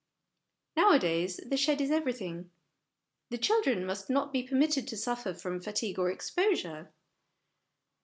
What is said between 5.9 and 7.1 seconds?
or exposure.